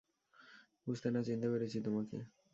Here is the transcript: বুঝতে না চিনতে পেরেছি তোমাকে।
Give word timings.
বুঝতে 0.87 1.07
না 1.11 1.21
চিনতে 1.23 1.47
পেরেছি 1.51 1.77
তোমাকে। 1.81 2.17